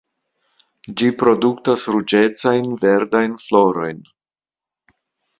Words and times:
Ĝi 1.01 1.09
produktas 1.17 1.83
ruĝecajn 1.95 2.65
verdajn 2.85 3.35
florojn. 3.43 4.01